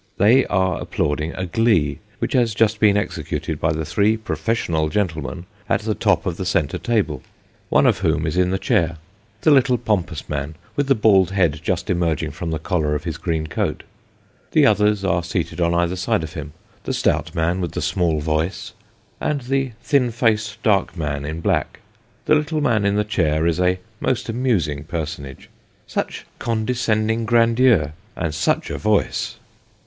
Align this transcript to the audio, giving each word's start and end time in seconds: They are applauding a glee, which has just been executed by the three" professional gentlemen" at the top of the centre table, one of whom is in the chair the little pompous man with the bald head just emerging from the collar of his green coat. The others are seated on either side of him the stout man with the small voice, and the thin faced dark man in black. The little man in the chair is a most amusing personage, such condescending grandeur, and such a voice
They 0.17 0.47
are 0.47 0.81
applauding 0.81 1.33
a 1.35 1.45
glee, 1.45 1.99
which 2.17 2.33
has 2.33 2.55
just 2.55 2.79
been 2.79 2.97
executed 2.97 3.59
by 3.59 3.71
the 3.71 3.85
three" 3.85 4.17
professional 4.31 4.89
gentlemen" 4.89 5.45
at 5.69 5.81
the 5.81 5.93
top 5.93 6.25
of 6.25 6.37
the 6.37 6.43
centre 6.43 6.79
table, 6.79 7.21
one 7.69 7.85
of 7.85 7.99
whom 7.99 8.25
is 8.25 8.35
in 8.35 8.49
the 8.49 8.57
chair 8.57 8.97
the 9.41 9.51
little 9.51 9.77
pompous 9.77 10.27
man 10.27 10.55
with 10.75 10.87
the 10.87 10.95
bald 10.95 11.29
head 11.29 11.59
just 11.63 11.87
emerging 11.87 12.31
from 12.31 12.49
the 12.49 12.57
collar 12.57 12.95
of 12.95 13.03
his 13.03 13.17
green 13.19 13.45
coat. 13.45 13.83
The 14.53 14.65
others 14.65 15.03
are 15.05 15.23
seated 15.23 15.61
on 15.61 15.75
either 15.75 15.95
side 15.95 16.23
of 16.23 16.33
him 16.33 16.53
the 16.83 16.93
stout 16.95 17.35
man 17.35 17.61
with 17.61 17.73
the 17.73 17.79
small 17.83 18.19
voice, 18.21 18.73
and 19.19 19.41
the 19.41 19.73
thin 19.83 20.09
faced 20.09 20.63
dark 20.63 20.97
man 20.97 21.25
in 21.25 21.41
black. 21.41 21.79
The 22.25 22.33
little 22.33 22.59
man 22.59 22.85
in 22.85 22.95
the 22.95 23.03
chair 23.03 23.45
is 23.45 23.59
a 23.59 23.77
most 23.99 24.29
amusing 24.29 24.83
personage, 24.83 25.47
such 25.85 26.25
condescending 26.39 27.23
grandeur, 27.25 27.93
and 28.17 28.33
such 28.33 28.71
a 28.71 28.79
voice 28.79 29.35